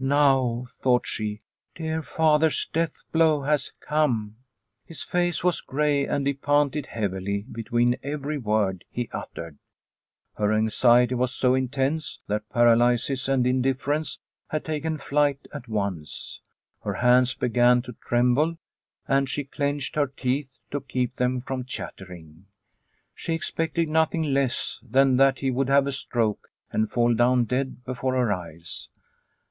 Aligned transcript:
"Now," 0.00 0.68
thought 0.80 1.06
she, 1.06 1.42
"dear 1.74 2.00
father's 2.02 2.66
death 2.72 3.04
blow 3.12 3.42
has 3.42 3.72
come." 3.80 4.36
His 4.86 5.02
face 5.02 5.44
was 5.44 5.60
grey 5.60 6.06
and 6.06 6.26
he 6.26 6.32
panted 6.32 6.86
heavily 6.86 7.42
between 7.52 7.98
every 8.02 8.38
word 8.38 8.86
he 8.88 9.10
uttered. 9.12 9.58
Her 10.38 10.50
anxiety 10.50 11.14
was 11.14 11.34
so 11.34 11.54
intense 11.54 12.20
that 12.26 12.48
paralysis 12.48 13.28
and 13.28 13.46
in 13.46 13.60
difference 13.60 14.18
had 14.48 14.64
taken 14.64 14.96
flight 14.96 15.46
at 15.52 15.68
once. 15.68 16.40
Her 16.82 16.94
hands 16.94 17.34
began 17.34 17.82
to 17.82 17.92
tremble 18.00 18.56
and 19.06 19.28
she 19.28 19.44
clenched 19.44 19.94
her 19.96 20.06
teeth 20.06 20.56
to 20.70 20.80
keep 20.80 21.16
them 21.16 21.38
from 21.42 21.66
chattering. 21.66 22.46
She 23.14 23.34
expected 23.34 23.90
nothing 23.90 24.22
less 24.22 24.80
than 24.82 25.18
that 25.18 25.40
he 25.40 25.50
would 25.50 25.68
have 25.68 25.86
a 25.86 25.92
stroke 25.92 26.48
and 26.72 26.90
fall 26.90 27.12
down 27.14 27.44
dead 27.44 27.84
before 27.84 28.14
her 28.14 28.32
eyes. 28.32 28.88